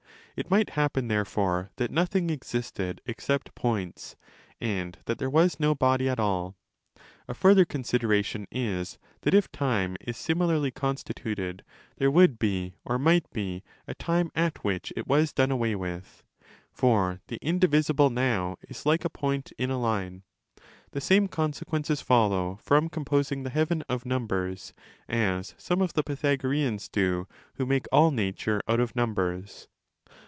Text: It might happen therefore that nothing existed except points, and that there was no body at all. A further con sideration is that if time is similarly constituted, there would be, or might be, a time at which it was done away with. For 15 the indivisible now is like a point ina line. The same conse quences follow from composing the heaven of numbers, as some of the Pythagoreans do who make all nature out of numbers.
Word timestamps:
It 0.37 0.49
might 0.49 0.71
happen 0.71 1.07
therefore 1.07 1.69
that 1.75 1.91
nothing 1.91 2.31
existed 2.31 2.99
except 3.05 3.53
points, 3.53 4.15
and 4.59 4.97
that 5.05 5.19
there 5.19 5.29
was 5.29 5.59
no 5.59 5.75
body 5.75 6.09
at 6.09 6.19
all. 6.21 6.55
A 7.27 7.35
further 7.35 7.63
con 7.65 7.83
sideration 7.83 8.47
is 8.49 8.97
that 9.21 9.35
if 9.35 9.51
time 9.51 9.97
is 10.01 10.17
similarly 10.17 10.71
constituted, 10.71 11.63
there 11.97 12.09
would 12.09 12.39
be, 12.39 12.73
or 12.85 12.97
might 12.97 13.29
be, 13.31 13.61
a 13.87 13.93
time 13.93 14.31
at 14.33 14.63
which 14.63 14.91
it 14.95 15.05
was 15.05 15.31
done 15.33 15.51
away 15.51 15.75
with. 15.75 16.23
For 16.71 17.19
15 17.27 17.27
the 17.27 17.47
indivisible 17.47 18.09
now 18.09 18.57
is 18.67 18.83
like 18.85 19.05
a 19.05 19.09
point 19.09 19.51
ina 19.59 19.77
line. 19.79 20.23
The 20.91 21.01
same 21.01 21.27
conse 21.27 21.63
quences 21.65 22.01
follow 22.01 22.57
from 22.63 22.89
composing 22.89 23.43
the 23.43 23.51
heaven 23.51 23.83
of 23.87 24.07
numbers, 24.07 24.73
as 25.09 25.53
some 25.59 25.81
of 25.83 25.93
the 25.93 26.03
Pythagoreans 26.03 26.87
do 26.89 27.27
who 27.55 27.65
make 27.67 27.85
all 27.91 28.09
nature 28.11 28.61
out 28.67 28.79
of 28.79 28.95
numbers. 28.95 29.67